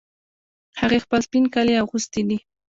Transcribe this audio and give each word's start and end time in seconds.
هغې 0.79 0.97
خپل 1.05 1.19
سپین 1.27 1.45
کالي 1.53 1.73
اغوستې 1.83 2.21
دي 2.29 2.37